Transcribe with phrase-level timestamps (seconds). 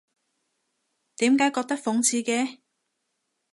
[1.17, 2.57] 點解覺得諷刺嘅？